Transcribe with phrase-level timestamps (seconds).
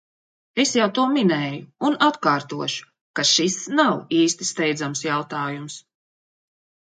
[0.61, 2.87] Es jau to minēju un atkārtošu,
[3.19, 5.79] ka šis nav īsti steidzams jautājums.